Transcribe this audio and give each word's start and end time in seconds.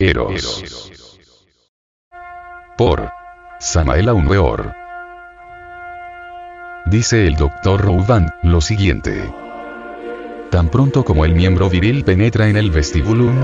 Eros. 0.00 0.60
Por 2.76 3.10
Samael 3.60 4.10
Weor. 4.10 4.74
Dice 6.86 7.28
el 7.28 7.36
Dr. 7.36 7.80
Rouban, 7.80 8.28
lo 8.42 8.60
siguiente. 8.60 9.32
Tan 10.50 10.68
pronto 10.68 11.04
como 11.04 11.24
el 11.24 11.36
miembro 11.36 11.70
viril 11.70 12.02
penetra 12.02 12.48
en 12.48 12.56
el 12.56 12.72
vestibulum, 12.72 13.36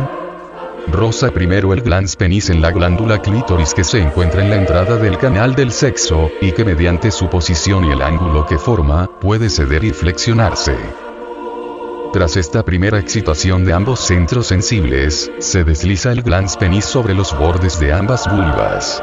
rosa 0.88 1.30
primero 1.30 1.72
el 1.72 1.82
glans 1.82 2.16
penis 2.16 2.50
en 2.50 2.60
la 2.60 2.72
glándula 2.72 3.22
clítoris 3.22 3.72
que 3.72 3.84
se 3.84 4.00
encuentra 4.00 4.42
en 4.42 4.50
la 4.50 4.56
entrada 4.56 4.96
del 4.96 5.18
canal 5.18 5.54
del 5.54 5.70
sexo, 5.70 6.32
y 6.40 6.50
que 6.50 6.64
mediante 6.64 7.12
su 7.12 7.30
posición 7.30 7.84
y 7.84 7.92
el 7.92 8.02
ángulo 8.02 8.44
que 8.44 8.58
forma, 8.58 9.08
puede 9.20 9.50
ceder 9.50 9.84
y 9.84 9.90
flexionarse. 9.90 10.76
Tras 12.12 12.36
esta 12.36 12.64
primera 12.64 12.98
excitación 12.98 13.64
de 13.64 13.72
ambos 13.72 14.00
centros 14.00 14.48
sensibles, 14.48 15.30
se 15.38 15.62
desliza 15.62 16.10
el 16.10 16.22
glans 16.22 16.56
penis 16.56 16.84
sobre 16.84 17.14
los 17.14 17.38
bordes 17.38 17.78
de 17.78 17.92
ambas 17.92 18.28
vulvas. 18.28 19.00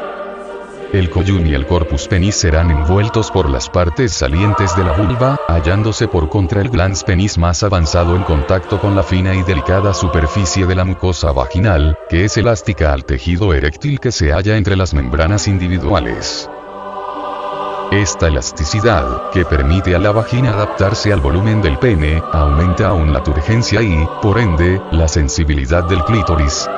El 0.92 1.08
coyún 1.08 1.46
y 1.46 1.54
el 1.54 1.66
corpus 1.66 2.06
penis 2.06 2.34
serán 2.34 2.70
envueltos 2.70 3.30
por 3.30 3.48
las 3.48 3.70
partes 3.70 4.12
salientes 4.12 4.76
de 4.76 4.84
la 4.84 4.92
vulva, 4.92 5.38
hallándose 5.48 6.06
por 6.06 6.28
contra 6.28 6.60
el 6.60 6.68
glans 6.68 7.02
penis 7.02 7.38
más 7.38 7.62
avanzado 7.62 8.14
en 8.14 8.24
contacto 8.24 8.78
con 8.78 8.94
la 8.94 9.02
fina 9.02 9.34
y 9.34 9.42
delicada 9.42 9.94
superficie 9.94 10.66
de 10.66 10.74
la 10.74 10.84
mucosa 10.84 11.32
vaginal, 11.32 11.96
que 12.10 12.26
es 12.26 12.36
elástica 12.36 12.92
al 12.92 13.06
tejido 13.06 13.54
eréctil 13.54 14.00
que 14.00 14.12
se 14.12 14.32
halla 14.32 14.58
entre 14.58 14.76
las 14.76 14.92
membranas 14.92 15.48
individuales. 15.48 16.50
Esta 17.90 18.28
elasticidad, 18.28 19.30
que 19.30 19.46
permite 19.46 19.96
a 19.96 19.98
la 19.98 20.12
vagina 20.12 20.50
adaptarse 20.50 21.10
al 21.10 21.20
volumen 21.20 21.62
del 21.62 21.78
pene, 21.78 22.22
aumenta 22.34 22.88
aún 22.88 23.14
la 23.14 23.22
turgencia 23.22 23.80
y, 23.80 24.06
por 24.20 24.38
ende, 24.38 24.82
la 24.92 25.08
sensibilidad 25.08 25.84
del 25.84 26.04
clítoris. 26.04 26.68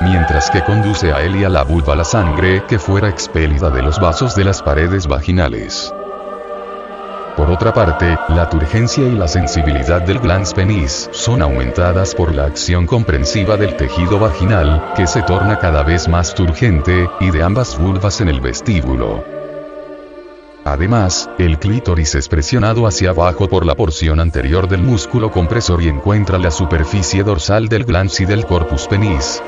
Mientras 0.00 0.50
que 0.50 0.64
conduce 0.64 1.12
a 1.12 1.22
él 1.22 1.36
y 1.36 1.44
a 1.44 1.48
la 1.48 1.62
vulva 1.62 1.94
la 1.94 2.02
sangre 2.02 2.64
que 2.66 2.80
fuera 2.80 3.08
expelida 3.08 3.70
de 3.70 3.82
los 3.82 4.00
vasos 4.00 4.34
de 4.34 4.42
las 4.42 4.60
paredes 4.60 5.06
vaginales. 5.06 5.94
Por 7.36 7.48
otra 7.48 7.72
parte, 7.72 8.18
la 8.28 8.50
turgencia 8.50 9.06
y 9.06 9.12
la 9.12 9.28
sensibilidad 9.28 10.02
del 10.02 10.18
glans 10.18 10.54
penis 10.54 11.08
son 11.12 11.40
aumentadas 11.40 12.16
por 12.16 12.34
la 12.34 12.46
acción 12.46 12.86
comprensiva 12.88 13.56
del 13.56 13.76
tejido 13.76 14.18
vaginal, 14.18 14.92
que 14.96 15.06
se 15.06 15.22
torna 15.22 15.60
cada 15.60 15.84
vez 15.84 16.08
más 16.08 16.34
turgente, 16.34 17.08
y 17.20 17.30
de 17.30 17.44
ambas 17.44 17.78
vulvas 17.78 18.20
en 18.20 18.28
el 18.28 18.40
vestíbulo. 18.40 19.41
Además, 20.64 21.28
el 21.38 21.58
clítoris 21.58 22.14
es 22.14 22.28
presionado 22.28 22.86
hacia 22.86 23.10
abajo 23.10 23.48
por 23.48 23.66
la 23.66 23.74
porción 23.74 24.20
anterior 24.20 24.68
del 24.68 24.82
músculo 24.82 25.30
compresor 25.30 25.82
y 25.82 25.88
encuentra 25.88 26.38
la 26.38 26.52
superficie 26.52 27.24
dorsal 27.24 27.68
del 27.68 27.84
glans 27.84 28.20
y 28.20 28.26
del 28.26 28.46
corpus 28.46 28.86
penis. 28.86 29.42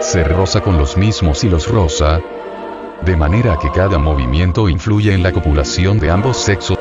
Se 0.00 0.24
roza 0.24 0.60
con 0.60 0.78
los 0.78 0.96
mismos 0.96 1.44
hilos 1.44 1.68
rosa, 1.68 2.20
de 3.04 3.16
manera 3.16 3.56
que 3.60 3.70
cada 3.70 3.98
movimiento 3.98 4.68
influye 4.68 5.14
en 5.14 5.22
la 5.22 5.30
copulación 5.30 6.00
de 6.00 6.10
ambos 6.10 6.38
sexos. 6.38 6.78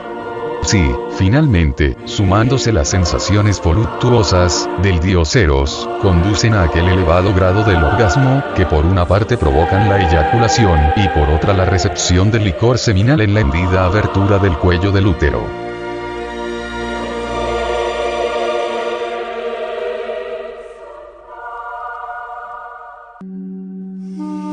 Sí, 0.63 0.89
finalmente, 1.17 1.97
sumándose 2.05 2.71
las 2.71 2.89
sensaciones 2.89 3.61
voluptuosas 3.61 4.69
del 4.81 4.99
dioseros, 4.99 5.89
conducen 6.01 6.53
a 6.53 6.63
aquel 6.63 6.87
elevado 6.87 7.33
grado 7.33 7.63
del 7.63 7.83
orgasmo, 7.83 8.43
que 8.55 8.65
por 8.65 8.85
una 8.85 9.05
parte 9.05 9.37
provocan 9.37 9.89
la 9.89 9.99
eyaculación, 9.99 10.79
y 10.95 11.07
por 11.09 11.29
otra 11.29 11.53
la 11.53 11.65
recepción 11.65 12.31
del 12.31 12.45
licor 12.45 12.77
seminal 12.77 13.21
en 13.21 13.33
la 13.33 13.41
hendida 13.41 13.85
abertura 13.85 14.37
del 14.37 14.57
cuello 14.57 14.91
del 14.91 15.07
útero. 15.07 15.60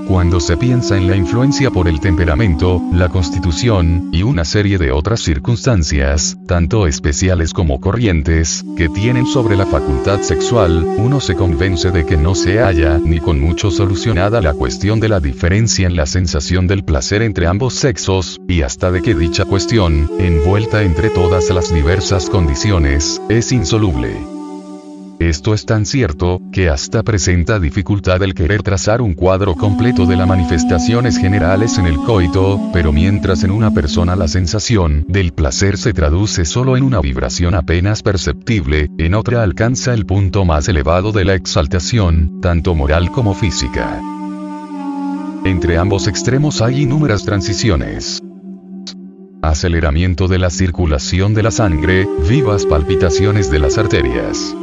Cuando 0.09 0.41
se 0.41 0.57
piensa 0.57 0.97
en 0.97 1.07
la 1.07 1.17
influencia 1.17 1.71
por 1.71 1.87
el 1.87 2.01
temperamento, 2.01 2.81
la 2.95 3.11
constitución, 3.11 4.09
y 4.11 4.23
una 4.23 4.47
serie 4.47 4.79
de 4.79 4.91
otras 4.91 5.21
circunstancias, 5.21 6.39
tanto 6.47 6.87
especiales 6.87 7.53
como 7.53 7.79
corrientes, 7.79 8.65
que 8.75 8.89
tienen 8.89 9.27
sobre 9.27 9.55
la 9.55 9.67
facultad 9.67 10.23
sexual, 10.23 10.83
uno 10.97 11.21
se 11.21 11.35
convence 11.35 11.91
de 11.91 12.07
que 12.07 12.17
no 12.17 12.35
se 12.35 12.59
halla, 12.59 12.99
ni 13.05 13.21
con 13.21 13.39
mucho 13.39 13.71
solucionada 13.71 14.41
la 14.41 14.55
cuestión 14.55 14.99
de 14.99 15.11
la 15.11 15.21
diferencia 15.21 15.87
en 15.87 15.95
la 15.95 16.07
sensación 16.07 16.67
del 16.67 16.85
placer 16.85 17.21
entre 17.21 17.47
ambos 17.47 17.75
sexos, 17.75 18.41
y 18.49 18.63
hasta 18.63 18.91
de 18.91 19.03
que 19.03 19.15
dicha 19.15 19.45
cuestión, 19.45 20.11
envuelta 20.19 20.85
entre 20.85 21.11
todas 21.11 21.51
las 21.51 21.71
diversas 21.73 22.31
condiciones, 22.31 23.21
es 23.29 23.53
insoluble. 23.53 24.38
Esto 25.19 25.53
es 25.53 25.67
tan 25.67 25.85
cierto, 25.85 26.41
que 26.53 26.69
hasta 26.69 27.03
presenta 27.03 27.59
dificultad 27.59 28.23
el 28.23 28.35
querer 28.35 28.63
trazar 28.63 29.03
un 29.03 29.15
cuadro 29.15 29.57
completo 29.57 30.07
de 30.07 30.15
las 30.15 30.29
manifestaciones 30.29 31.19
generales 31.19 31.77
en 31.77 31.87
el 31.87 31.97
coito, 31.97 32.71
pero 32.73 32.93
mientras 32.93 33.43
en 33.43 33.51
una 33.51 33.73
persona 33.73 34.15
la 34.15 34.29
sensación 34.29 35.05
del 35.09 35.33
placer 35.33 35.77
se 35.77 35.93
traduce 35.93 36.45
solo 36.45 36.77
en 36.77 36.85
una 36.85 37.01
vibración 37.01 37.57
apenas 37.57 38.05
perceptible, 38.05 38.91
en 38.97 39.15
otra 39.15 39.43
alcanza 39.43 39.93
el 39.93 40.07
punto 40.07 40.45
más 40.45 40.69
elevado 40.69 41.11
de 41.11 41.25
la 41.25 41.35
exaltación, 41.35 42.41
tanto 42.41 42.77
moral 42.77 43.11
como 43.11 43.35
física. 43.35 44.01
Entre 45.45 45.79
ambos 45.79 46.07
extremos 46.07 46.63
hay 46.63 46.83
innúmeras 46.83 47.25
transiciones 47.25 48.23
aceleramiento 49.41 50.27
de 50.27 50.39
la 50.39 50.51
circulación 50.51 51.33
de 51.33 51.43
la 51.45 51.51
sangre, 51.53 52.09
vivas 52.29 52.67
palpitaciones 52.67 53.51
de 53.51 53.61
las 53.61 53.79
arterias. 53.79 54.55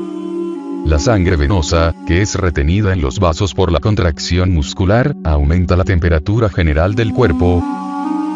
La 0.86 1.00
sangre 1.00 1.36
venosa, 1.36 1.96
que 2.06 2.22
es 2.22 2.36
retenida 2.36 2.94
en 2.94 3.02
los 3.02 3.20
vasos 3.20 3.56
por 3.56 3.72
la 3.72 3.80
contracción 3.80 4.54
muscular, 4.54 5.16
aumenta 5.24 5.76
la 5.76 5.84
temperatura 5.84 6.48
general 6.48 6.94
del 6.94 7.12
cuerpo, 7.12 7.64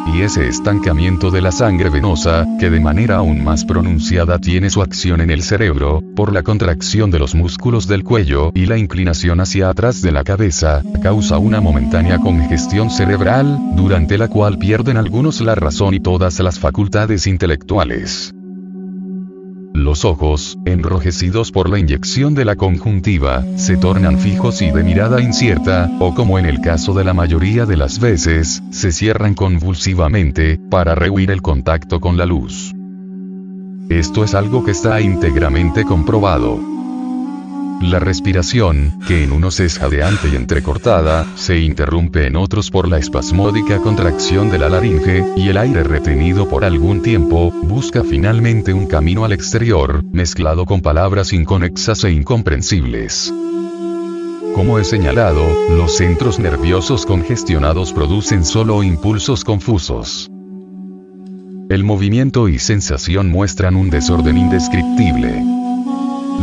y 0.08 0.22
ese 0.22 0.48
estancamiento 0.48 1.30
de 1.30 1.42
la 1.42 1.52
sangre 1.52 1.92
venosa, 1.92 2.48
que 2.60 2.72
de 2.72 2.80
manera 2.80 3.18
aún 3.18 3.44
más 3.44 3.66
pronunciada 3.66 4.40
tiene 4.40 4.72
su 4.72 4.82
acción 4.82 5.22
en 5.22 5.30
el 5.30 5.44
cerebro, 5.44 6.02
por 6.16 6.34
la 6.34 6.42
contracción 6.42 7.12
de 7.12 7.20
los 7.20 7.36
músculos 7.36 7.88
del 7.88 8.04
cuello 8.04 8.52
y 8.56 8.66
la 8.66 8.80
inclinación 8.80 9.40
hacia 9.40 9.70
atrás 9.70 10.02
de 10.02 10.12
la 10.12 10.24
cabeza, 10.24 10.82
causa 11.04 11.38
una 11.38 11.62
momentánea 11.62 12.18
congestión 12.18 12.90
cerebral, 12.90 13.60
durante 13.76 14.18
la 14.18 14.28
cual 14.28 14.58
pierden 14.58 14.98
algunos 14.98 15.40
la 15.42 15.54
razón 15.54 15.94
y 15.94 16.00
todas 16.00 16.40
las 16.40 16.60
facultades 16.60 17.28
intelectuales. 17.28 18.34
Los 19.90 20.06
ojos, 20.06 20.60
enrojecidos 20.66 21.52
por 21.52 21.68
la 21.68 21.80
inyección 21.80 22.36
de 22.36 22.46
la 22.46 22.56
conjuntiva, 22.56 23.44
se 23.56 23.76
tornan 23.76 24.20
fijos 24.20 24.62
y 24.62 24.70
de 24.70 24.84
mirada 24.84 25.20
incierta, 25.20 25.90
o 26.00 26.14
como 26.14 26.38
en 26.38 26.46
el 26.46 26.62
caso 26.62 26.94
de 26.94 27.04
la 27.04 27.16
mayoría 27.16 27.66
de 27.66 27.76
las 27.76 28.00
veces, 28.00 28.62
se 28.70 28.92
cierran 28.92 29.34
convulsivamente, 29.34 30.60
para 30.70 30.94
rehuir 30.94 31.32
el 31.32 31.42
contacto 31.42 32.00
con 32.00 32.18
la 32.18 32.28
luz. 32.28 32.72
Esto 33.90 34.24
es 34.24 34.36
algo 34.36 34.64
que 34.64 34.70
está 34.70 35.02
íntegramente 35.02 35.84
comprobado. 35.86 36.79
La 37.82 38.00
respiración, 38.00 39.00
que 39.08 39.24
en 39.24 39.32
unos 39.32 39.62
es 39.62 39.80
jadeante 39.80 40.28
y 40.28 40.36
entrecortada, 40.36 41.26
se 41.36 41.60
interrumpe 41.60 42.28
en 42.28 42.36
otros 42.36 42.72
por 42.72 42.90
la 42.90 42.98
espasmódica 42.98 43.78
contracción 43.78 44.50
de 44.50 44.60
la 44.60 44.68
laringe, 44.68 45.24
y 45.38 45.48
el 45.48 45.58
aire 45.58 45.84
retenido 45.84 46.50
por 46.50 46.66
algún 46.66 47.02
tiempo, 47.02 47.52
busca 47.52 48.04
finalmente 48.04 48.74
un 48.74 48.86
camino 48.86 49.24
al 49.24 49.32
exterior, 49.32 50.04
mezclado 50.12 50.66
con 50.66 50.82
palabras 50.82 51.32
inconexas 51.32 52.04
e 52.04 52.12
incomprensibles. 52.12 53.34
Como 54.54 54.78
he 54.78 54.84
señalado, 54.84 55.46
los 55.70 55.96
centros 55.96 56.38
nerviosos 56.38 57.06
congestionados 57.06 57.94
producen 57.94 58.44
solo 58.44 58.84
impulsos 58.84 59.46
confusos. 59.46 60.30
El 61.70 61.86
movimiento 61.86 62.50
y 62.50 62.60
sensación 62.60 63.30
muestran 63.30 63.78
un 63.78 63.90
desorden 63.90 64.38
indescriptible. 64.38 65.59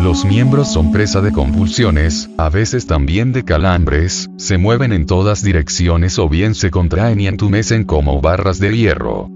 Los 0.02 0.24
miembros 0.24 0.72
son 0.72 0.92
presa 0.92 1.20
de 1.20 1.32
convulsiones, 1.32 2.28
a 2.36 2.48
veces 2.48 2.86
también 2.86 3.32
de 3.32 3.44
calambres, 3.44 4.30
se 4.36 4.58
mueven 4.58 4.92
en 4.92 5.06
todas 5.06 5.42
direcciones 5.42 6.18
o 6.18 6.28
bien 6.28 6.54
se 6.54 6.70
contraen 6.70 7.20
y 7.20 7.26
entumecen 7.26 7.84
como 7.84 8.20
barras 8.20 8.58
de 8.58 8.76
hierro. 8.76 9.30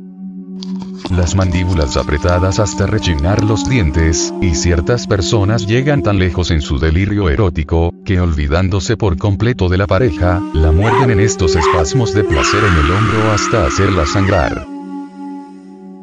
Las 1.11 1.35
mandíbulas 1.35 1.97
apretadas 1.97 2.61
hasta 2.61 2.87
rechinar 2.87 3.43
los 3.43 3.69
dientes, 3.69 4.33
y 4.41 4.55
ciertas 4.55 5.09
personas 5.09 5.67
llegan 5.67 6.03
tan 6.03 6.21
lejos 6.21 6.53
en 6.53 6.61
su 6.61 6.79
delirio 6.79 7.29
erótico, 7.29 7.93
que 8.05 8.21
olvidándose 8.21 8.97
por 8.97 9.17
completo 9.17 9.69
de 9.69 9.79
la 9.79 9.89
pareja, 9.89 10.41
la 10.55 10.71
muerden 10.71 11.11
en 11.11 11.21
estos 11.21 11.57
espasmos 11.57 12.15
de 12.15 12.23
placer 12.23 12.63
en 12.63 12.85
el 12.85 12.93
hombro 12.93 13.33
hasta 13.33 13.67
hacerla 13.67 14.07
sangrar. 14.07 14.70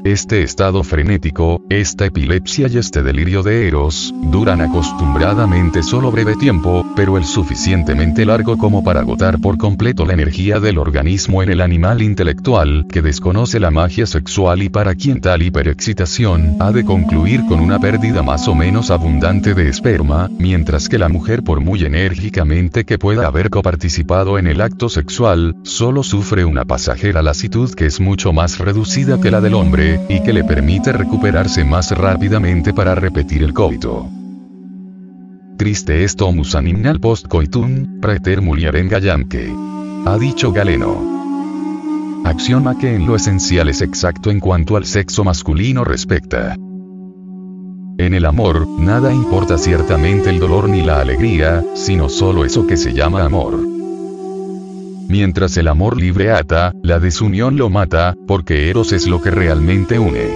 Este 0.08 0.42
estado 0.42 0.86
frenético, 0.86 1.62
esta 1.70 2.06
epilepsia 2.06 2.70
y 2.70 2.78
este 2.78 3.04
delirio 3.04 3.44
de 3.44 3.68
Eros, 3.68 4.16
duran 4.32 4.62
acostumbradamente 4.62 5.84
solo 5.84 6.14
breve 6.14 6.38
tiempo, 6.38 6.86
pero 6.96 7.18
el 7.18 7.26
suficientemente 7.26 8.26
largo 8.26 8.58
como 8.58 8.86
para 8.86 9.02
agotar 9.02 9.42
por 9.42 9.58
completo 9.58 10.06
la 10.06 10.14
energía 10.14 10.62
del 10.62 10.78
organismo 10.78 11.44
en 11.44 11.50
el 11.50 11.60
animal 11.60 12.02
intelectual, 12.02 12.86
que 12.90 13.02
desconoce 13.02 13.60
la 13.60 13.70
magia 13.70 14.06
sexual 14.06 14.64
y 14.64 14.70
para 14.70 14.96
quien 14.96 15.20
tal 15.20 15.42
hiperexcitación 15.42 16.56
ha 16.62 16.72
de 16.72 16.86
concluir 16.86 17.46
con 17.46 17.60
una 17.60 17.78
pérdida 17.78 18.24
más 18.24 18.48
o 18.48 18.56
menos 18.56 18.92
abundante 18.92 19.56
de 19.56 19.68
esperma, 19.68 20.30
mientras 20.40 20.88
que 20.88 21.00
la 21.00 21.10
mujer 21.10 21.44
por 21.44 21.60
muy 21.60 21.84
enérgicamente 21.84 22.86
que 22.86 22.98
pueda 22.98 23.28
haber 23.28 23.50
coparticipado 23.50 24.40
en 24.40 24.48
el 24.48 24.62
acto 24.62 24.88
sexual, 24.88 25.58
solo 25.64 26.02
sufre 26.02 26.46
una 26.46 26.64
pasajera 26.64 27.22
lasitud 27.22 27.74
que 27.74 27.88
es 27.88 28.00
mucho 28.00 28.32
más 28.32 28.58
reducida 28.60 29.20
que 29.20 29.32
la 29.32 29.42
del 29.42 29.54
hombre, 29.54 29.97
y 30.10 30.22
que 30.22 30.34
le 30.34 30.44
permite 30.44 30.92
recuperarse 30.92 31.64
más 31.64 31.92
rápidamente 31.92 32.74
para 32.74 32.96
repetir 32.96 33.44
el 33.44 33.54
coito. 33.54 34.10
Triste 35.58 36.04
est 36.04 36.22
homus 36.22 36.56
animal 36.56 37.00
post 37.00 37.28
coitum, 37.28 38.00
praeter 38.00 38.42
mulierem 38.42 38.88
gallamque. 38.88 39.52
Ha 40.06 40.18
dicho 40.18 40.52
Galeno. 40.52 42.22
Axioma 42.24 42.78
que 42.78 42.94
en 42.94 43.08
lo 43.08 43.16
esencial 43.16 43.70
es 43.70 43.82
exacto 43.82 44.30
en 44.30 44.40
cuanto 44.40 44.78
al 44.78 44.86
sexo 44.86 45.24
masculino 45.24 45.84
respecta. 45.84 46.56
En 47.98 48.14
el 48.14 48.26
amor, 48.26 48.68
nada 48.80 49.12
importa 49.12 49.58
ciertamente 49.58 50.30
el 50.30 50.40
dolor 50.40 50.70
ni 50.70 50.84
la 50.84 51.02
alegría, 51.02 51.64
sino 51.74 52.10
solo 52.10 52.46
eso 52.46 52.68
que 52.68 52.78
se 52.78 52.94
llama 52.94 53.24
amor. 53.24 53.77
Mientras 55.10 55.56
el 55.56 55.70
amor 55.70 56.00
libre 56.00 56.32
ata, 56.32 56.74
la 56.84 57.00
desunión 57.00 57.58
lo 57.58 57.70
mata, 57.70 58.14
porque 58.28 58.70
Eros 58.70 58.92
es 58.92 59.08
lo 59.08 59.22
que 59.22 59.32
realmente 59.32 60.00
une. 60.00 60.28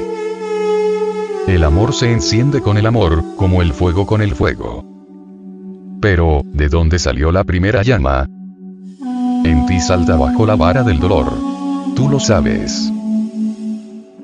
El 1.48 1.64
amor 1.64 1.94
se 1.94 2.12
enciende 2.12 2.62
con 2.62 2.78
el 2.78 2.86
amor, 2.86 3.24
como 3.36 3.62
el 3.62 3.74
fuego 3.74 4.06
con 4.06 4.22
el 4.22 4.34
fuego. 4.34 4.86
Pero, 6.00 6.42
¿de 6.46 6.70
dónde 6.70 7.00
salió 7.00 7.32
la 7.32 7.44
primera 7.44 7.84
llama? 7.84 8.28
En 9.44 9.66
ti 9.66 9.82
salta 9.82 10.16
bajo 10.16 10.46
la 10.46 10.56
vara 10.56 10.84
del 10.84 11.00
dolor. 11.00 11.34
Tú 11.96 12.10
lo 12.10 12.20
sabes. 12.20 12.92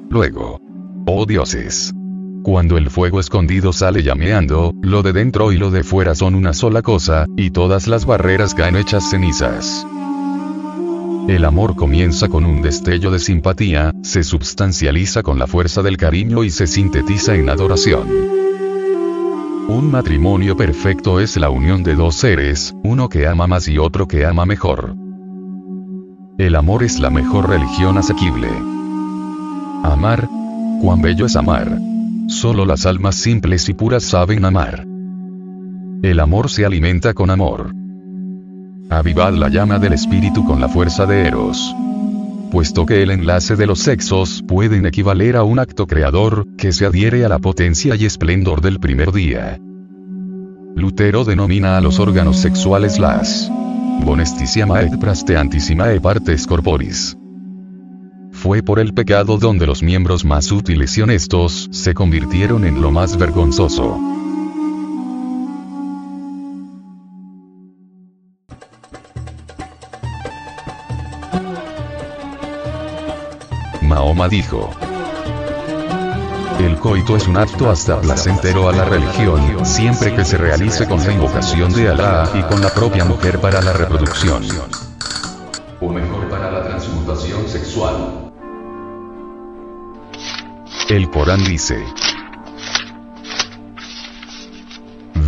Luego. 0.10 0.62
Oh 1.06 1.26
dioses. 1.26 1.94
Cuando 2.44 2.78
el 2.78 2.90
fuego 2.90 3.20
escondido 3.20 3.74
sale 3.74 4.04
llameando, 4.04 4.74
lo 4.82 5.04
de 5.04 5.12
dentro 5.12 5.52
y 5.52 5.58
lo 5.58 5.72
de 5.72 5.84
fuera 5.84 6.16
son 6.16 6.36
una 6.36 6.54
sola 6.54 6.82
cosa, 6.82 7.26
y 7.36 7.50
todas 7.50 7.88
las 7.88 8.06
barreras 8.06 8.54
caen 8.54 8.78
hechas 8.78 9.10
cenizas. 9.10 9.86
El 11.27 11.44
amor 11.44 11.75
comienza 11.75 12.29
con 12.29 12.45
un 12.45 12.62
destello 12.62 13.12
de 13.12 13.19
simpatía, 13.19 13.94
se 14.01 14.24
substancializa 14.24 15.24
con 15.24 15.38
la 15.38 15.45
fuerza 15.45 15.81
del 15.81 15.97
cariño 15.97 16.45
y 16.45 16.50
se 16.50 16.68
sintetiza 16.68 17.35
en 17.35 17.50
adoración. 17.50 18.07
Un 19.68 19.91
matrimonio 19.91 20.56
perfecto 20.56 21.19
es 21.19 21.35
la 21.35 21.50
unión 21.50 21.83
de 21.83 21.95
dos 21.95 22.15
seres, 22.15 22.74
uno 22.81 23.09
que 23.09 23.27
ama 23.27 23.45
más 23.45 23.68
y 23.68 23.77
otro 23.77 24.07
que 24.07 24.25
ama 24.25 24.45
mejor. 24.45 24.95
El 26.38 26.56
amor 26.56 26.83
es 26.83 26.97
la 27.01 27.09
mejor 27.09 27.50
religión 27.50 27.97
asequible. 27.97 28.47
Amar. 29.83 30.29
Cuán 30.81 31.01
bello 31.01 31.25
es 31.25 31.35
amar. 31.35 31.77
Solo 32.27 32.63
las 32.65 32.85
almas 32.85 33.15
simples 33.15 33.68
y 33.68 33.74
puras 33.74 34.03
saben 34.03 34.45
amar. 34.45 34.88
El 36.03 36.21
amor 36.21 36.50
se 36.50 36.65
alimenta 36.65 37.13
con 37.13 37.31
amor. 37.31 37.74
Avivad 38.89 39.34
la 39.34 39.50
llama 39.50 39.80
del 39.80 39.94
espíritu 39.94 40.45
con 40.45 40.62
la 40.62 40.69
fuerza 40.69 41.06
de 41.06 41.28
Eros. 41.28 41.75
Puesto 42.51 42.86
que 42.86 43.04
el 43.04 43.12
enlace 43.12 43.56
de 43.56 43.68
los 43.68 43.80
sexos 43.80 44.44
pueden 44.48 44.86
equivaler 44.86 45.36
a 45.36 45.44
un 45.44 45.60
acto 45.60 45.88
creador, 45.88 46.45
que 46.57 46.72
se 46.72 46.86
adhiere 46.86 47.25
a 47.25 47.30
la 47.30 47.39
potencia 47.39 47.95
y 47.95 48.06
esplendor 48.06 48.62
del 48.62 48.80
primer 48.80 49.12
día. 49.12 49.60
Lutero 50.75 51.25
denomina 51.25 51.78
a 51.78 51.81
los 51.81 52.00
órganos 52.00 52.38
sexuales 52.38 53.00
las 53.00 53.51
bonestissima 54.04 54.81
et 54.81 54.98
prasteantissima 54.98 55.92
e 55.92 56.00
partes 56.00 56.45
corporis. 56.45 57.18
Fue 58.31 58.62
por 58.62 58.80
el 58.80 58.94
pecado 58.94 59.38
donde 59.38 59.66
los 59.66 59.81
miembros 59.81 60.24
más 60.24 60.51
útiles 60.51 60.98
y 60.98 61.01
honestos 61.01 61.68
se 61.72 61.94
convirtieron 61.94 62.66
en 62.66 62.81
lo 62.81 62.92
más 62.92 63.18
vergonzoso. 63.18 64.00
Mahoma 73.98 74.30
dijo. 74.30 74.70
El 76.60 76.78
coito 76.78 77.18
es 77.18 77.28
un 77.28 77.36
acto 77.36 77.68
hasta 77.72 78.00
placentero 78.00 78.70
a 78.70 78.72
la 78.72 78.86
religión, 78.86 79.66
siempre 79.66 80.14
que 80.14 80.24
se 80.24 80.38
realice 80.38 80.88
con 80.88 81.04
la 81.04 81.14
invocación 81.14 81.74
de 81.74 81.90
Alá 81.90 82.30
y 82.36 82.44
con 82.44 82.62
la 82.62 82.70
propia 82.70 83.06
mujer 83.06 83.40
para 83.40 83.60
la 83.60 83.74
reproducción. 83.74 84.44
O 85.82 85.90
mejor 85.90 86.30
para 86.30 86.52
la 86.52 86.64
transmutación 86.68 87.50
sexual. 87.50 88.32
El 90.90 91.10
Corán 91.10 91.44
dice. 91.44 91.84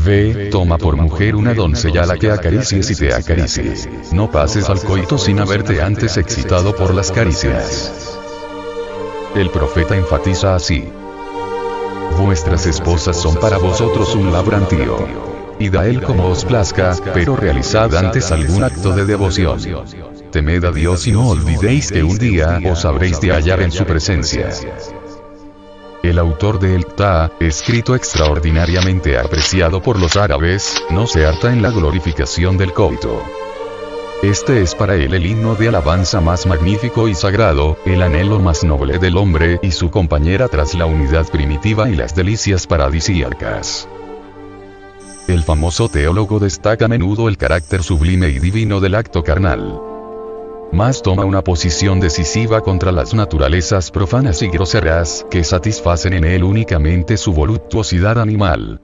Ve, 0.06 0.50
toma 0.52 0.78
por 0.78 0.96
mujer 0.96 1.36
una 1.36 1.56
doncella 1.56 2.04
a 2.04 2.06
la 2.06 2.18
que 2.18 2.30
acaricies 2.30 2.92
y 2.92 2.96
te 2.96 3.16
acaricie. 3.16 3.74
No 4.12 4.30
pases 4.30 4.70
al 4.70 4.80
coito 4.80 5.18
sin 5.18 5.40
haberte 5.40 5.82
antes 5.82 6.18
excitado 6.18 6.76
por 6.76 6.94
las 6.94 7.12
caricias. 7.12 8.19
El 9.36 9.52
profeta 9.52 9.96
enfatiza 9.96 10.56
así. 10.56 10.90
Vuestras 12.18 12.66
esposas 12.66 13.16
son 13.16 13.36
para 13.36 13.58
vosotros 13.58 14.16
un 14.16 14.32
labrantío. 14.34 15.08
Y 15.60 15.70
da 15.70 15.86
él 15.88 16.02
como 16.02 16.28
os 16.28 16.46
plazca, 16.46 16.96
pero 17.14 17.36
realizad 17.36 17.94
antes 17.96 18.32
algún 18.32 18.64
acto 18.64 18.92
de 18.92 19.06
devoción. 19.06 19.60
Temed 20.32 20.64
a 20.66 20.72
Dios 20.72 21.06
y 21.06 21.12
no 21.12 21.30
olvidéis 21.30 21.92
que 21.92 22.04
un 22.04 22.18
día 22.18 22.60
os 22.66 22.86
habréis 22.86 23.22
de 23.22 23.32
hallar 23.32 23.62
en 23.62 23.72
su 23.72 23.86
presencia. 23.86 24.50
El 26.02 26.18
autor 26.18 26.60
de 26.60 26.76
El 26.76 26.86
Ta, 26.86 27.32
escrito 27.40 27.94
extraordinariamente 27.94 29.18
apreciado 29.18 29.82
por 29.82 30.00
los 30.00 30.16
árabes, 30.16 30.82
no 30.90 31.06
se 31.06 31.26
harta 31.26 31.52
en 31.52 31.62
la 31.62 31.70
glorificación 31.72 32.58
del 32.58 32.74
coito. 32.74 33.22
Este 34.22 34.62
es 34.62 34.76
para 34.76 34.96
él 34.96 35.14
el 35.14 35.26
himno 35.26 35.56
de 35.56 35.70
alabanza 35.70 36.20
más 36.20 36.46
magnífico 36.46 37.08
y 37.08 37.16
sagrado, 37.16 37.78
el 37.86 38.02
anhelo 38.02 38.40
más 38.40 38.66
noble 38.66 39.00
del 39.00 39.16
hombre 39.16 39.60
y 39.64 39.72
su 39.72 39.90
compañera 39.90 40.50
tras 40.50 40.74
la 40.74 40.86
unidad 40.86 41.26
primitiva 41.30 41.90
y 41.90 41.96
las 41.96 42.16
delicias 42.16 42.68
paradisíacas. 42.68 43.88
El 45.30 45.42
famoso 45.44 45.88
teólogo 45.88 46.40
destaca 46.40 46.84
a 46.84 46.88
menudo 46.90 47.30
el 47.30 47.38
carácter 47.38 47.82
sublime 47.82 48.28
y 48.28 48.40
divino 48.40 48.82
del 48.82 48.96
acto 48.96 49.24
carnal. 49.24 49.80
Más 50.74 51.02
toma 51.02 51.24
una 51.24 51.42
posición 51.42 52.02
decisiva 52.02 52.60
contra 52.60 52.92
las 52.92 53.14
naturalezas 53.14 53.90
profanas 53.90 54.42
y 54.42 54.50
groseras 54.50 55.26
que 55.32 55.46
satisfacen 55.46 56.12
en 56.12 56.26
él 56.26 56.44
únicamente 56.44 57.16
su 57.16 57.32
voluptuosidad 57.32 58.20
animal. 58.20 58.82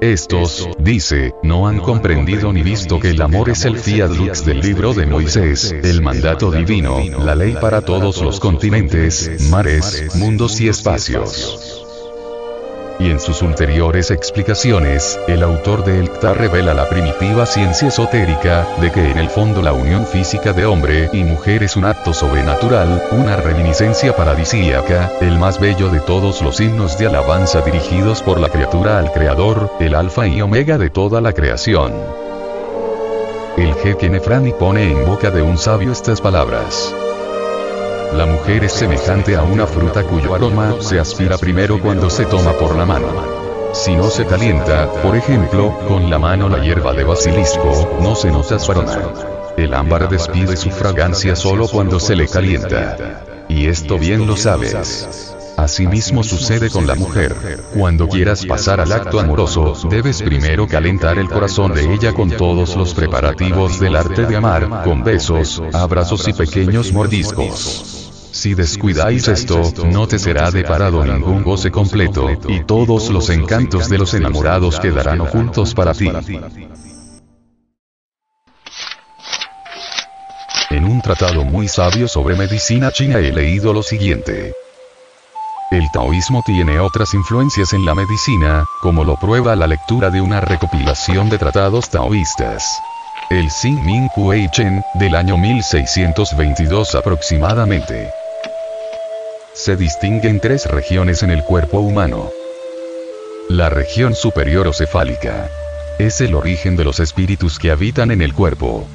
Estos, 0.00 0.66
dice, 0.78 1.34
no 1.42 1.68
han 1.68 1.78
comprendido 1.78 2.52
ni 2.54 2.62
visto 2.62 2.98
que 2.98 3.10
el 3.10 3.20
amor 3.20 3.50
es 3.50 3.66
el 3.66 3.76
fiat 3.76 4.10
lux 4.10 4.46
del 4.46 4.60
libro 4.60 4.94
de 4.94 5.04
Moisés, 5.04 5.72
el 5.72 6.00
mandato 6.00 6.50
divino, 6.50 7.00
la 7.22 7.34
ley 7.34 7.54
para 7.60 7.82
todos 7.82 8.22
los 8.22 8.40
continentes, 8.40 9.50
mares, 9.50 10.14
mundos 10.14 10.58
y 10.60 10.68
espacios 10.68 11.79
y 13.00 13.10
en 13.10 13.18
sus 13.18 13.40
ulteriores 13.42 14.10
explicaciones, 14.10 15.18
el 15.26 15.42
autor 15.42 15.84
de 15.84 16.00
El 16.00 16.10
revela 16.34 16.74
la 16.74 16.88
primitiva 16.88 17.46
ciencia 17.46 17.88
esotérica, 17.88 18.66
de 18.80 18.92
que 18.92 19.10
en 19.10 19.18
el 19.18 19.28
fondo 19.28 19.62
la 19.62 19.72
unión 19.72 20.06
física 20.06 20.52
de 20.52 20.66
hombre 20.66 21.08
y 21.12 21.24
mujer 21.24 21.62
es 21.62 21.76
un 21.76 21.86
acto 21.86 22.12
sobrenatural, 22.12 23.02
una 23.12 23.36
reminiscencia 23.36 24.14
paradisíaca, 24.14 25.10
el 25.20 25.38
más 25.38 25.58
bello 25.58 25.88
de 25.88 26.00
todos 26.00 26.42
los 26.42 26.60
himnos 26.60 26.98
de 26.98 27.06
alabanza 27.06 27.62
dirigidos 27.62 28.22
por 28.22 28.38
la 28.38 28.50
criatura 28.50 28.98
al 28.98 29.10
Creador, 29.12 29.72
el 29.80 29.94
alfa 29.94 30.26
y 30.26 30.42
omega 30.42 30.76
de 30.76 30.90
toda 30.90 31.20
la 31.20 31.32
creación. 31.32 31.92
El 33.56 33.74
jeque 33.74 34.10
Nefrani 34.10 34.52
pone 34.52 34.90
en 34.90 35.06
boca 35.06 35.30
de 35.30 35.42
un 35.42 35.58
sabio 35.58 35.92
estas 35.92 36.20
palabras. 36.20 36.94
La 38.12 38.26
mujer 38.26 38.64
es 38.64 38.72
semejante 38.72 39.36
a 39.36 39.42
una 39.42 39.66
fruta 39.66 40.02
cuyo 40.02 40.34
aroma 40.34 40.76
se 40.80 40.98
aspira 40.98 41.38
primero 41.38 41.80
cuando 41.80 42.10
se 42.10 42.26
toma 42.26 42.52
por 42.54 42.76
la 42.76 42.84
mano. 42.84 43.06
Si 43.72 43.94
no 43.94 44.10
se 44.10 44.26
calienta, 44.26 44.90
por 45.02 45.16
ejemplo, 45.16 45.78
con 45.86 46.10
la 46.10 46.18
mano 46.18 46.48
la 46.48 46.58
hierba 46.58 46.92
de 46.92 47.04
basilisco, 47.04 47.98
no 48.02 48.16
se 48.16 48.30
nota 48.30 48.58
su 48.58 48.72
aroma. 48.72 48.98
El 49.56 49.74
ámbar 49.74 50.08
despide 50.08 50.56
su 50.56 50.70
fragancia 50.70 51.36
solo 51.36 51.68
cuando 51.68 52.00
se 52.00 52.16
le 52.16 52.26
calienta. 52.26 53.46
Y 53.48 53.66
esto 53.66 53.96
bien 53.96 54.26
lo 54.26 54.36
sabes. 54.36 55.36
Asimismo 55.56 56.24
sucede 56.24 56.70
con 56.70 56.86
la 56.86 56.94
mujer. 56.94 57.36
Cuando 57.74 58.08
quieras 58.08 58.46
pasar 58.46 58.80
al 58.80 58.90
acto 58.92 59.20
amoroso, 59.20 59.74
debes 59.90 60.22
primero 60.22 60.66
calentar 60.66 61.18
el 61.18 61.28
corazón 61.28 61.74
de 61.74 61.92
ella 61.94 62.12
con 62.12 62.30
todos 62.30 62.76
los 62.76 62.94
preparativos 62.94 63.78
del 63.78 63.94
arte 63.94 64.24
de 64.24 64.36
amar, 64.36 64.82
con 64.82 65.04
besos, 65.04 65.62
abrazos 65.74 66.26
y 66.28 66.32
pequeños 66.32 66.92
mordiscos. 66.92 67.99
Si 68.32 68.54
descuidáis 68.54 69.28
esto, 69.28 69.60
no 69.86 70.06
te 70.06 70.18
será 70.18 70.50
deparado 70.50 71.04
ningún 71.04 71.42
goce 71.42 71.70
completo, 71.70 72.28
y 72.48 72.64
todos 72.64 73.10
los 73.10 73.28
encantos 73.30 73.88
de 73.88 73.98
los 73.98 74.14
enamorados 74.14 74.78
quedarán 74.78 75.20
ocultos 75.20 75.74
para 75.74 75.92
ti. 75.92 76.10
En 80.70 80.84
un 80.84 81.00
tratado 81.02 81.44
muy 81.44 81.66
sabio 81.66 82.06
sobre 82.06 82.36
medicina 82.36 82.92
china 82.92 83.18
he 83.18 83.32
leído 83.32 83.72
lo 83.72 83.82
siguiente. 83.82 84.52
El 85.70 85.90
taoísmo 85.90 86.42
tiene 86.42 86.78
otras 86.80 87.14
influencias 87.14 87.72
en 87.72 87.84
la 87.84 87.94
medicina, 87.94 88.66
como 88.80 89.04
lo 89.04 89.16
prueba 89.16 89.56
la 89.56 89.66
lectura 89.66 90.10
de 90.10 90.20
una 90.20 90.40
recopilación 90.40 91.28
de 91.28 91.38
tratados 91.38 91.90
taoístas. 91.90 92.82
El 93.28 93.50
Xin 93.50 93.84
Ming 93.84 94.08
Kuei 94.08 94.48
Chen, 94.48 94.82
del 94.94 95.14
año 95.14 95.36
1622 95.36 96.94
aproximadamente. 96.94 98.19
Se 99.62 99.76
distinguen 99.76 100.40
tres 100.40 100.64
regiones 100.64 101.22
en 101.22 101.28
el 101.28 101.44
cuerpo 101.44 101.80
humano. 101.80 102.30
La 103.50 103.68
región 103.68 104.14
superior 104.14 104.66
o 104.66 104.72
cefálica. 104.72 105.50
Es 105.98 106.22
el 106.22 106.34
origen 106.34 106.76
de 106.76 106.84
los 106.84 106.98
espíritus 106.98 107.58
que 107.58 107.70
habitan 107.70 108.10
en 108.10 108.22
el 108.22 108.32
cuerpo. 108.32 108.88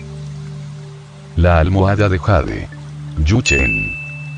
La 1.36 1.60
almohada 1.60 2.10
de 2.10 2.18
jade. 2.18 2.68
Yuchen. 3.24 3.92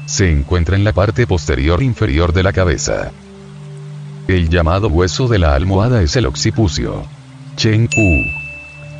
Se 0.05 0.29
encuentra 0.29 0.75
en 0.75 0.83
la 0.83 0.91
parte 0.91 1.25
posterior 1.25 1.81
inferior 1.81 2.33
de 2.33 2.43
la 2.43 2.51
cabeza. 2.51 3.13
El 4.27 4.49
llamado 4.49 4.89
hueso 4.89 5.29
de 5.29 5.39
la 5.39 5.55
almohada 5.55 6.01
es 6.01 6.17
el 6.17 6.25
occipucio. 6.25 7.05
Chen 7.55 7.87
Ku. 7.87 8.25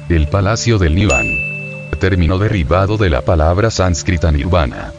El 0.08 0.30
palacio 0.30 0.78
del 0.78 0.96
Nivan. 0.96 1.28
Término 2.00 2.38
derivado 2.38 2.96
de 2.96 3.10
la 3.10 3.20
palabra 3.20 3.70
sánscrita 3.70 4.32
nirvana. 4.32 4.94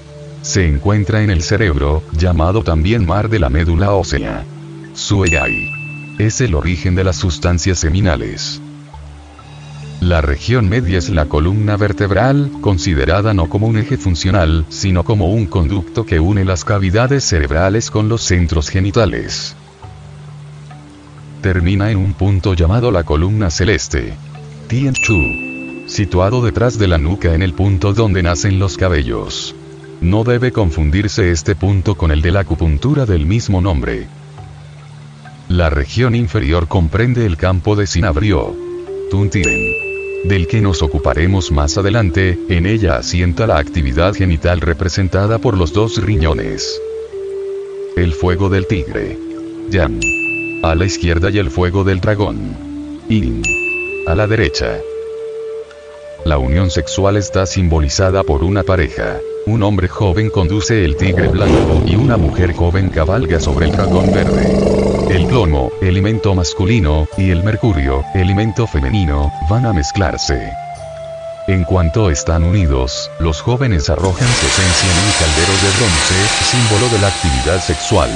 Se 0.48 0.66
encuentra 0.66 1.22
en 1.22 1.28
el 1.28 1.42
cerebro, 1.42 2.02
llamado 2.12 2.62
también 2.62 3.04
mar 3.04 3.28
de 3.28 3.38
la 3.38 3.50
médula 3.50 3.92
ósea. 3.92 4.46
Sueyai. 4.94 5.68
Es 6.18 6.40
el 6.40 6.54
origen 6.54 6.94
de 6.94 7.04
las 7.04 7.16
sustancias 7.16 7.78
seminales. 7.78 8.58
La 10.00 10.22
región 10.22 10.70
media 10.70 10.96
es 10.96 11.10
la 11.10 11.26
columna 11.26 11.76
vertebral, 11.76 12.50
considerada 12.62 13.34
no 13.34 13.50
como 13.50 13.66
un 13.66 13.76
eje 13.76 13.98
funcional, 13.98 14.64
sino 14.70 15.04
como 15.04 15.30
un 15.30 15.44
conducto 15.44 16.06
que 16.06 16.18
une 16.18 16.46
las 16.46 16.64
cavidades 16.64 17.24
cerebrales 17.24 17.90
con 17.90 18.08
los 18.08 18.22
centros 18.22 18.70
genitales. 18.70 19.54
Termina 21.42 21.90
en 21.90 21.98
un 21.98 22.14
punto 22.14 22.54
llamado 22.54 22.90
la 22.90 23.04
columna 23.04 23.50
celeste. 23.50 24.14
Tien 24.66 24.94
Chu. 24.94 25.18
Situado 25.86 26.42
detrás 26.42 26.78
de 26.78 26.88
la 26.88 26.96
nuca 26.96 27.34
en 27.34 27.42
el 27.42 27.52
punto 27.52 27.92
donde 27.92 28.22
nacen 28.22 28.58
los 28.58 28.78
cabellos. 28.78 29.54
No 30.00 30.24
debe 30.24 30.52
confundirse 30.52 31.30
este 31.30 31.54
punto 31.54 31.96
con 31.96 32.10
el 32.10 32.22
de 32.22 32.32
la 32.32 32.40
acupuntura 32.40 33.06
del 33.06 33.26
mismo 33.26 33.60
nombre. 33.60 34.06
La 35.48 35.70
región 35.70 36.14
inferior 36.14 36.68
comprende 36.68 37.26
el 37.26 37.36
campo 37.36 37.74
de 37.76 37.86
Sinabrio. 37.86 38.54
Tuntiren 39.10 39.88
del 40.24 40.48
que 40.48 40.60
nos 40.60 40.82
ocuparemos 40.82 41.52
más 41.52 41.78
adelante, 41.78 42.38
en 42.48 42.66
ella 42.66 42.96
asienta 42.96 43.46
la 43.46 43.58
actividad 43.58 44.14
genital 44.14 44.60
representada 44.60 45.38
por 45.38 45.56
los 45.56 45.72
dos 45.72 46.02
riñones. 46.02 46.80
El 47.96 48.12
fuego 48.12 48.48
del 48.48 48.66
tigre. 48.66 49.16
Yan. 49.70 50.00
A 50.64 50.74
la 50.74 50.84
izquierda 50.84 51.30
y 51.30 51.38
el 51.38 51.50
fuego 51.50 51.84
del 51.84 52.00
dragón. 52.00 52.56
Yin. 53.08 53.42
A 54.06 54.14
la 54.14 54.26
derecha. 54.26 54.80
La 56.24 56.38
unión 56.38 56.70
sexual 56.70 57.16
está 57.16 57.46
simbolizada 57.46 58.24
por 58.24 58.42
una 58.42 58.64
pareja. 58.64 59.20
Un 59.48 59.62
hombre 59.62 59.88
joven 59.88 60.28
conduce 60.28 60.84
el 60.84 60.98
tigre 60.98 61.26
blanco 61.28 61.82
y 61.86 61.96
una 61.96 62.18
mujer 62.18 62.52
joven 62.54 62.90
cabalga 62.90 63.40
sobre 63.40 63.64
el 63.64 63.72
dragón 63.72 64.12
verde. 64.12 64.46
El 65.08 65.26
plomo, 65.26 65.72
elemento 65.80 66.34
masculino, 66.34 67.08
y 67.16 67.30
el 67.30 67.42
mercurio, 67.42 68.04
elemento 68.14 68.66
femenino, 68.66 69.32
van 69.48 69.64
a 69.64 69.72
mezclarse. 69.72 70.52
En 71.46 71.64
cuanto 71.64 72.10
están 72.10 72.44
unidos, 72.44 73.10
los 73.20 73.40
jóvenes 73.40 73.88
arrojan 73.88 74.28
su 74.28 74.46
esencia 74.46 74.90
en 74.92 74.98
un 75.06 75.12
caldero 75.18 75.52
de 75.62 75.70
bronce, 75.78 76.14
símbolo 76.44 76.88
de 76.92 76.98
la 76.98 77.08
actividad 77.08 77.60
sexual. 77.62 78.10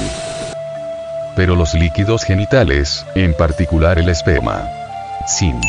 Pero 1.35 1.55
los 1.55 1.73
líquidos 1.73 2.23
genitales, 2.23 3.07
en 3.15 3.33
particular 3.33 3.97
el 3.97 4.09
esperma, 4.09 4.69
sin 5.25 5.59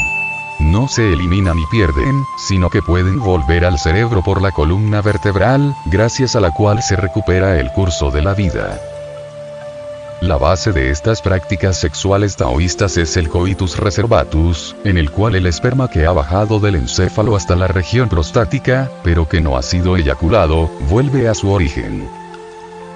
no 0.65 0.89
se 0.89 1.13
eliminan 1.13 1.57
ni 1.57 1.67
pierden, 1.67 2.25
sino 2.37 2.71
que 2.71 2.83
pueden 2.83 3.21
volver 3.21 3.65
al 3.65 3.79
cerebro 3.79 4.23
por 4.23 4.41
la 4.41 4.51
columna 4.51 5.03
vertebral, 5.03 5.77
gracias 5.87 6.35
a 6.37 6.41
la 6.41 6.53
cual 6.53 6.83
se 6.83 6.97
recupera 6.97 7.61
el 7.61 7.71
curso 7.73 8.11
de 8.11 8.23
la 8.23 8.35
vida. 8.35 8.81
La 10.21 10.39
base 10.39 10.73
de 10.73 10.91
estas 10.91 11.21
prácticas 11.21 11.77
sexuales 11.77 12.37
taoístas 12.37 12.97
es 12.97 13.17
el 13.17 13.29
coitus 13.29 13.77
reservatus, 13.77 14.75
en 14.85 14.97
el 14.97 15.11
cual 15.11 15.35
el 15.35 15.47
esperma 15.47 15.91
que 15.91 16.07
ha 16.07 16.13
bajado 16.13 16.61
del 16.61 16.77
encéfalo 16.77 17.37
hasta 17.37 17.57
la 17.57 17.67
región 17.67 18.09
prostática, 18.09 18.91
pero 19.03 19.29
que 19.29 19.41
no 19.41 19.59
ha 19.59 19.63
sido 19.63 19.97
eyaculado, 19.97 20.71
vuelve 20.89 21.29
a 21.29 21.35
su 21.35 21.51
origen. 21.51 22.09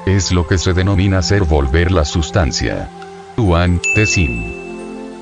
Es 0.07 0.33
lo 0.33 0.47
que 0.47 0.57
se 0.57 0.73
denomina 0.73 1.21
ser 1.23 1.45
volver 1.45 1.93
la 1.93 2.07
sustancia. 2.07 2.89
Tuan, 3.37 3.79
Tesin 3.95 4.58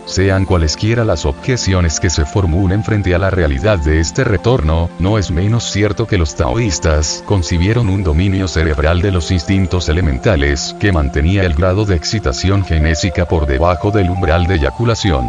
sean 0.06 0.44
cualesquiera 0.44 1.04
las 1.04 1.26
objeciones 1.26 2.00
que 2.00 2.10
se 2.10 2.24
formulen 2.24 2.82
frente 2.82 3.14
a 3.14 3.18
la 3.18 3.28
realidad 3.28 3.78
de 3.78 4.00
este 4.00 4.24
retorno, 4.24 4.88
no 4.98 5.18
es 5.18 5.30
menos 5.30 5.70
cierto 5.70 6.06
que 6.06 6.16
los 6.16 6.36
taoístas 6.36 7.22
concibieron 7.26 7.88
un 7.88 8.02
dominio 8.02 8.48
cerebral 8.48 9.02
de 9.02 9.10
los 9.10 9.30
instintos 9.30 9.88
elementales 9.88 10.74
que 10.80 10.92
mantenía 10.92 11.42
el 11.44 11.54
grado 11.54 11.84
de 11.84 11.96
excitación 11.96 12.64
genésica 12.64 13.26
por 13.26 13.46
debajo 13.46 13.90
del 13.90 14.08
umbral 14.08 14.46
de 14.46 14.54
eyaculación. 14.54 15.26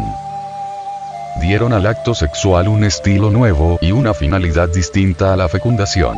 Dieron 1.40 1.72
al 1.72 1.86
acto 1.86 2.14
sexual 2.14 2.68
un 2.68 2.84
estilo 2.84 3.30
nuevo 3.30 3.78
y 3.80 3.92
una 3.92 4.14
finalidad 4.14 4.68
distinta 4.68 5.32
a 5.32 5.36
la 5.36 5.48
fecundación. 5.48 6.16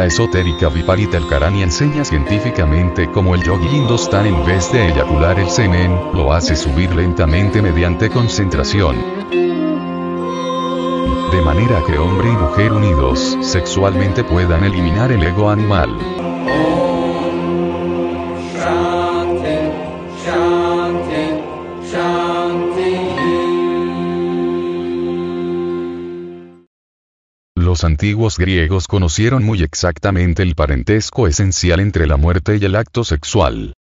La 0.00 0.06
esotérica 0.06 0.70
Viparita 0.70 1.18
el 1.18 1.26
Karani 1.26 1.62
enseña 1.62 2.06
científicamente 2.06 3.10
cómo 3.10 3.34
el 3.34 3.42
yogi 3.42 3.68
Hindustan 3.68 4.24
en 4.24 4.46
vez 4.46 4.72
de 4.72 4.88
eyacular 4.88 5.38
el 5.38 5.50
semen, 5.50 5.94
lo 6.14 6.32
hace 6.32 6.56
subir 6.56 6.94
lentamente 6.94 7.60
mediante 7.60 8.08
concentración. 8.08 8.96
De 11.30 11.42
manera 11.44 11.82
que 11.86 11.98
hombre 11.98 12.30
y 12.30 12.32
mujer 12.32 12.72
unidos 12.72 13.36
sexualmente 13.42 14.24
puedan 14.24 14.64
eliminar 14.64 15.12
el 15.12 15.22
ego 15.22 15.50
animal. 15.50 15.94
Los 27.70 27.84
antiguos 27.84 28.36
griegos 28.36 28.88
conocieron 28.88 29.44
muy 29.44 29.62
exactamente 29.62 30.42
el 30.42 30.56
parentesco 30.56 31.28
esencial 31.28 31.78
entre 31.78 32.08
la 32.08 32.16
muerte 32.16 32.56
y 32.60 32.64
el 32.64 32.74
acto 32.74 33.04
sexual. 33.04 33.74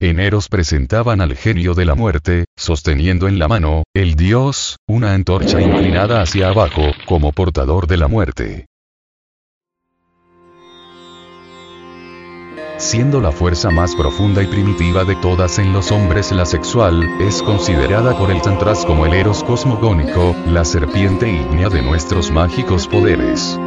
En 0.00 0.20
Eros 0.20 0.48
presentaban 0.48 1.20
al 1.20 1.36
genio 1.36 1.74
de 1.74 1.84
la 1.84 1.94
muerte, 1.94 2.46
sosteniendo 2.56 3.28
en 3.28 3.38
la 3.38 3.46
mano, 3.46 3.82
el 3.94 4.14
dios, 4.14 4.78
una 4.88 5.12
antorcha 5.12 5.60
inclinada 5.60 6.22
hacia 6.22 6.48
abajo, 6.48 6.92
como 7.04 7.32
portador 7.32 7.88
de 7.88 7.98
la 7.98 8.08
muerte. 8.08 8.64
Siendo 12.76 13.20
la 13.20 13.30
fuerza 13.30 13.70
más 13.70 13.94
profunda 13.94 14.42
y 14.42 14.46
primitiva 14.46 15.04
de 15.04 15.14
todas 15.16 15.58
en 15.58 15.72
los 15.72 15.92
hombres 15.92 16.32
la 16.32 16.44
sexual, 16.44 17.02
es 17.20 17.40
considerada 17.42 18.18
por 18.18 18.30
el 18.30 18.42
Tantras 18.42 18.84
como 18.84 19.06
el 19.06 19.14
Eros 19.14 19.44
cosmogónico, 19.44 20.34
la 20.46 20.64
serpiente 20.64 21.30
ígnea 21.30 21.68
de 21.68 21.82
nuestros 21.82 22.32
mágicos 22.32 22.88
poderes 22.88 23.58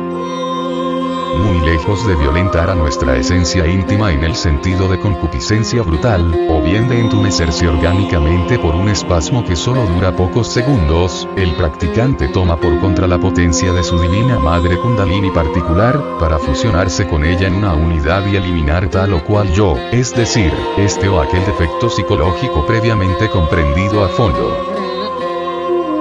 muy 1.38 1.60
lejos 1.60 2.06
de 2.08 2.16
violentar 2.16 2.70
a 2.70 2.76
nuestra 2.76 3.16
esencia 3.16 3.68
íntima 3.68 4.12
en 4.12 4.24
el 4.24 4.36
sentido 4.36 4.88
de 4.88 5.00
concupiscencia 5.00 5.82
brutal, 5.82 6.48
o 6.50 6.62
bien 6.62 6.88
de 6.88 7.00
entumecerse 7.00 7.68
orgánicamente 7.68 8.58
por 8.60 8.76
un 8.76 8.90
espasmo 8.90 9.46
que 9.46 9.56
solo 9.56 9.86
dura 9.86 10.16
pocos 10.16 10.48
segundos, 10.48 11.28
el 11.36 11.54
practicante 11.56 12.28
toma 12.28 12.58
por 12.58 12.80
contra 12.80 13.08
la 13.08 13.20
potencia 13.20 13.72
de 13.74 13.84
su 13.84 14.00
divina 14.00 14.40
madre 14.40 14.78
kundalini 14.78 15.32
particular, 15.32 16.02
para 16.20 16.40
fusionarse 16.40 17.08
con 17.08 17.24
ella 17.24 17.48
en 17.48 17.56
una 17.56 17.74
unidad 17.74 18.26
y 18.28 18.36
eliminar 18.36 18.90
tal 18.90 19.14
o 19.14 19.24
cual 19.24 19.52
yo, 19.54 19.78
es 19.92 20.16
decir, 20.16 20.52
este 20.78 21.08
o 21.08 21.22
aquel 21.22 21.46
defecto 21.46 21.90
psicológico 21.90 22.66
previamente 22.66 23.30
comprendido 23.30 24.04
a 24.04 24.10
fondo. 24.10 24.78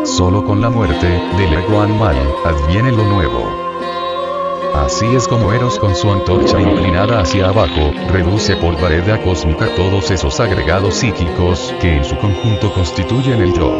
Solo 0.04 0.44
con 0.44 0.60
la 0.60 0.70
muerte, 0.70 1.06
del 1.36 1.52
ego 1.52 1.80
animal, 1.80 2.16
adviene 2.44 2.92
lo 2.92 3.04
nuevo. 3.04 3.65
Así 4.76 5.06
es 5.16 5.26
como 5.26 5.52
Eros 5.54 5.78
con 5.78 5.94
su 5.94 6.12
antorcha 6.12 6.60
inclinada 6.60 7.20
hacia 7.20 7.48
abajo, 7.48 7.92
reduce 8.12 8.56
por 8.56 8.78
vareda 8.78 9.20
cósmica 9.22 9.74
todos 9.74 10.10
esos 10.10 10.38
agregados 10.38 10.96
psíquicos 10.96 11.74
que 11.80 11.96
en 11.96 12.04
su 12.04 12.14
conjunto 12.18 12.72
constituyen 12.74 13.40
el 13.40 13.54
yo. 13.54 13.72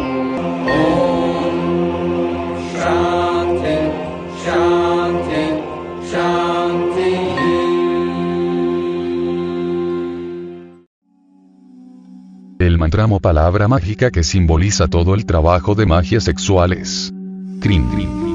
El 12.59 12.79
mantramo 12.79 13.21
palabra 13.21 13.69
mágica 13.69 14.11
que 14.11 14.25
simboliza 14.25 14.89
todo 14.89 15.15
el 15.15 15.27
trabajo 15.27 15.75
de 15.75 15.85
magia 15.85 16.21
sexual 16.21 16.73
es. 16.73 17.13
Kring 17.61 18.26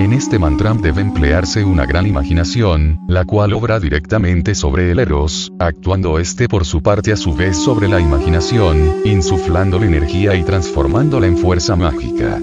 en 0.00 0.14
este 0.14 0.38
mantra 0.38 0.72
debe 0.72 1.02
emplearse 1.02 1.62
una 1.62 1.84
gran 1.84 2.06
imaginación, 2.06 3.00
la 3.06 3.26
cual 3.26 3.52
obra 3.52 3.78
directamente 3.78 4.54
sobre 4.54 4.90
el 4.90 4.98
eros, 4.98 5.52
actuando 5.58 6.18
este 6.18 6.48
por 6.48 6.64
su 6.64 6.80
parte 6.80 7.12
a 7.12 7.16
su 7.16 7.34
vez 7.34 7.58
sobre 7.58 7.86
la 7.86 8.00
imaginación, 8.00 9.02
insuflándole 9.04 9.88
energía 9.88 10.34
y 10.36 10.42
transformándola 10.42 11.26
en 11.26 11.36
fuerza 11.36 11.76
mágica. 11.76 12.38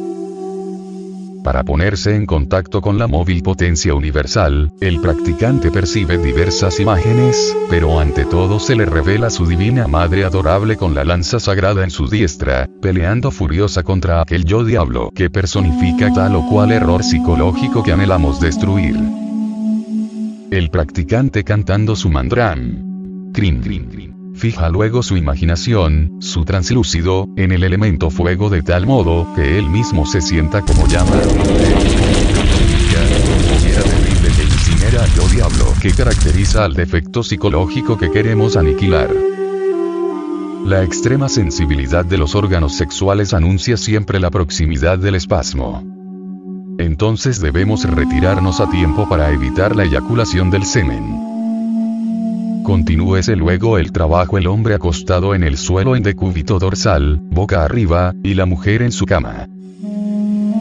Para 1.47 1.63
ponerse 1.63 2.13
en 2.13 2.25
contacto 2.25 2.81
con 2.81 2.97
la 2.97 3.07
móvil 3.07 3.41
potencia 3.41 3.93
universal, 3.93 4.69
el 4.81 4.99
practicante 4.99 5.71
percibe 5.71 6.17
diversas 6.17 6.77
imágenes, 6.81 7.55
pero 7.69 8.01
ante 8.01 8.25
todo 8.25 8.59
se 8.59 8.75
le 8.75 8.85
revela 8.85 9.29
su 9.29 9.45
divina 9.45 9.87
madre 9.87 10.25
adorable 10.25 10.75
con 10.75 10.93
la 10.93 11.05
lanza 11.05 11.39
sagrada 11.39 11.85
en 11.85 11.89
su 11.89 12.09
diestra, 12.09 12.67
peleando 12.81 13.31
furiosa 13.31 13.81
contra 13.83 14.19
aquel 14.19 14.43
yo 14.43 14.65
diablo 14.65 15.09
que 15.15 15.29
personifica 15.29 16.11
tal 16.13 16.35
o 16.35 16.45
cual 16.49 16.73
error 16.73 17.01
psicológico 17.01 17.81
que 17.81 17.93
anhelamos 17.93 18.41
destruir. 18.41 18.97
El 20.51 20.69
practicante 20.69 21.45
cantando 21.45 21.95
su 21.95 22.09
mandram. 22.09 23.31
Krim, 23.31 23.61
krim, 23.61 24.16
Fija 24.37 24.69
luego 24.69 25.01
su 25.01 25.17
imaginación, 25.17 26.17
su 26.19 26.45
translúcido, 26.45 27.27
en 27.37 27.51
el 27.51 27.63
elemento 27.63 28.11
fuego 28.11 28.51
de 28.51 28.61
tal 28.61 28.85
modo 28.85 29.27
que 29.35 29.57
él 29.57 29.67
mismo 29.67 30.05
se 30.05 30.21
sienta 30.21 30.61
como 30.61 30.87
llama. 30.87 31.15
yo 35.15 35.27
diablo 35.27 35.73
que 35.81 35.91
caracteriza 35.91 36.65
al 36.65 36.73
defecto 36.73 37.23
psicológico 37.23 37.97
que 37.97 38.11
queremos 38.11 38.55
aniquilar. 38.57 39.09
La 40.65 40.83
extrema 40.83 41.29
sensibilidad 41.29 42.05
de 42.05 42.17
los 42.17 42.35
órganos 42.35 42.75
sexuales 42.75 43.33
anuncia 43.33 43.75
siempre 43.75 44.19
la 44.19 44.29
proximidad 44.29 44.99
del 44.99 45.15
espasmo. 45.15 45.83
Entonces 46.77 47.41
debemos 47.41 47.83
retirarnos 47.89 48.59
a 48.59 48.69
tiempo 48.69 49.09
para 49.09 49.31
evitar 49.31 49.75
la 49.75 49.83
eyaculación 49.83 50.51
del 50.51 50.65
semen. 50.65 51.36
Continúese 52.67 53.37
luego 53.37 53.77
el 53.77 53.93
trabajo 53.93 54.37
el 54.37 54.45
hombre 54.45 54.73
acostado 54.73 55.33
en 55.33 55.43
el 55.43 55.57
suelo 55.57 55.95
en 55.95 56.03
decúbito 56.03 56.59
dorsal, 56.59 57.17
boca 57.17 57.63
arriba, 57.63 58.13
y 58.25 58.33
la 58.33 58.45
mujer 58.45 58.81
en 58.81 58.91
su 58.91 59.05
cama. 59.05 59.47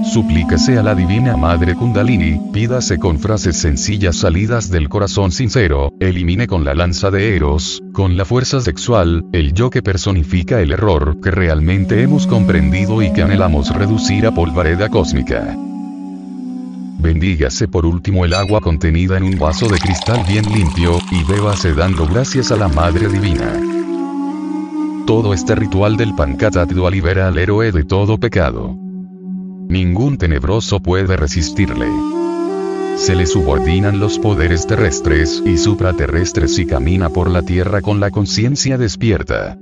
Suplíquese 0.04 0.78
a 0.78 0.84
la 0.84 0.94
Divina 0.94 1.36
Madre 1.36 1.74
Kundalini, 1.74 2.40
pídase 2.52 3.00
con 3.00 3.18
frases 3.18 3.56
sencillas 3.56 4.14
salidas 4.14 4.70
del 4.70 4.88
corazón 4.88 5.32
sincero, 5.32 5.94
elimine 5.98 6.46
con 6.46 6.64
la 6.64 6.76
lanza 6.76 7.10
de 7.10 7.34
Eros, 7.34 7.82
con 7.92 8.16
la 8.16 8.24
fuerza 8.24 8.60
sexual, 8.60 9.24
el 9.32 9.52
yo 9.52 9.68
que 9.68 9.82
personifica 9.82 10.60
el 10.60 10.70
error 10.70 11.18
que 11.20 11.32
realmente 11.32 12.02
hemos 12.02 12.28
comprendido 12.28 13.02
y 13.02 13.12
que 13.12 13.22
anhelamos 13.22 13.74
reducir 13.74 14.28
a 14.28 14.30
polvareda 14.30 14.88
cósmica. 14.90 15.56
Bendígase 16.98 17.68
por 17.68 17.84
último 17.84 18.24
el 18.24 18.32
agua 18.32 18.60
contenida 18.60 19.16
en 19.18 19.24
un 19.24 19.38
vaso 19.38 19.68
de 19.68 19.78
cristal 19.78 20.24
bien 20.26 20.44
limpio, 20.52 20.98
y 21.10 21.22
bébase 21.24 21.74
dando 21.74 22.06
gracias 22.06 22.50
a 22.50 22.56
la 22.56 22.68
Madre 22.68 23.08
Divina. 23.08 23.52
Todo 25.06 25.34
este 25.34 25.54
ritual 25.54 25.96
del 25.96 26.14
Pancatattua 26.14 26.90
libera 26.90 27.28
al 27.28 27.38
héroe 27.38 27.70
de 27.70 27.84
todo 27.84 28.18
pecado. 28.18 28.74
Ningún 29.68 30.16
tenebroso 30.16 30.80
puede 30.80 31.16
resistirle. 31.16 31.86
Se 32.96 33.14
le 33.14 33.26
subordinan 33.26 34.00
los 34.00 34.18
poderes 34.18 34.66
terrestres 34.66 35.42
y 35.44 35.58
supraterrestres 35.58 36.58
y 36.58 36.66
camina 36.66 37.10
por 37.10 37.30
la 37.30 37.42
tierra 37.42 37.82
con 37.82 38.00
la 38.00 38.10
conciencia 38.10 38.78
despierta. 38.78 39.58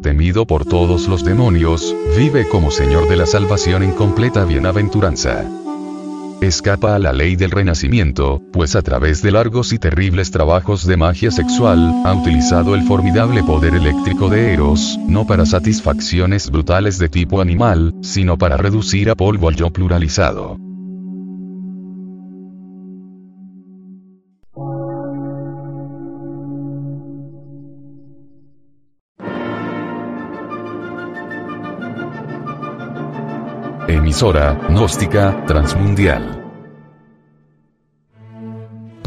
Temido 0.00 0.46
por 0.46 0.64
todos 0.64 1.08
los 1.08 1.24
demonios, 1.24 1.94
vive 2.16 2.48
como 2.48 2.70
Señor 2.70 3.08
de 3.08 3.16
la 3.16 3.26
salvación 3.26 3.82
en 3.82 3.92
completa 3.92 4.44
bienaventuranza 4.44 5.44
escapa 6.40 6.94
a 6.94 6.98
la 6.98 7.12
ley 7.12 7.36
del 7.36 7.50
renacimiento, 7.50 8.40
pues 8.52 8.76
a 8.76 8.82
través 8.82 9.22
de 9.22 9.32
largos 9.32 9.72
y 9.72 9.78
terribles 9.78 10.30
trabajos 10.30 10.86
de 10.86 10.96
magia 10.96 11.30
sexual, 11.30 11.92
ha 12.04 12.14
utilizado 12.14 12.74
el 12.74 12.82
formidable 12.82 13.42
poder 13.42 13.74
eléctrico 13.74 14.28
de 14.28 14.52
Eros, 14.52 14.98
no 15.06 15.26
para 15.26 15.46
satisfacciones 15.46 16.50
brutales 16.50 16.98
de 16.98 17.08
tipo 17.08 17.40
animal, 17.40 17.94
sino 18.02 18.38
para 18.38 18.56
reducir 18.56 19.10
a 19.10 19.14
polvo 19.14 19.48
al 19.48 19.56
yo 19.56 19.70
pluralizado. 19.70 20.56
Emisora, 33.88 34.54
gnóstica, 34.68 35.44
transmundial. 35.46 36.37